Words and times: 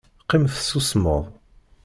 Qqim 0.23 0.43
tessusmeḍ! 0.47 1.23